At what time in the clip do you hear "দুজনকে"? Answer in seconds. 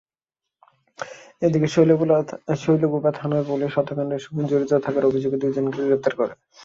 5.41-5.81